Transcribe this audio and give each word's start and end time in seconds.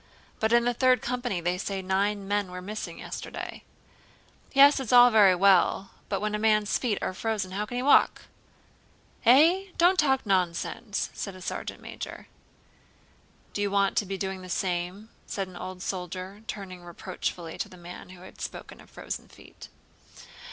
"But 0.39 0.51
in 0.51 0.65
the 0.65 0.73
Third 0.73 0.99
Company 1.03 1.41
they 1.41 1.59
say 1.59 1.83
nine 1.83 2.27
men 2.27 2.49
were 2.49 2.59
missing 2.59 2.97
yesterday." 2.97 3.61
"Yes, 4.51 4.79
it's 4.79 4.91
all 4.91 5.11
very 5.11 5.35
well, 5.35 5.91
but 6.09 6.19
when 6.21 6.33
a 6.33 6.39
man's 6.39 6.75
feet 6.79 6.97
are 7.03 7.13
frozen 7.13 7.51
how 7.51 7.67
can 7.67 7.77
he 7.77 7.83
walk?" 7.83 8.23
"Eh? 9.27 9.65
Don't 9.77 9.99
talk 9.99 10.25
nonsense!" 10.25 11.11
said 11.13 11.35
a 11.35 11.39
sergeant 11.41 11.81
major. 11.83 12.25
"Do 13.53 13.61
you 13.61 13.69
want 13.69 13.95
to 13.97 14.07
be 14.07 14.17
doing 14.17 14.41
the 14.41 14.49
same?" 14.49 15.09
said 15.27 15.47
an 15.47 15.55
old 15.55 15.83
soldier, 15.83 16.41
turning 16.47 16.81
reproachfully 16.83 17.59
to 17.59 17.69
the 17.69 17.77
man 17.77 18.09
who 18.09 18.21
had 18.21 18.41
spoken 18.41 18.81
of 18.81 18.89
frozen 18.89 19.27
feet. 19.27 19.69